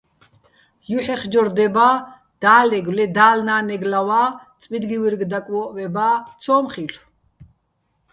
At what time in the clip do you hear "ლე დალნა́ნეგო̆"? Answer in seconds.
2.97-3.89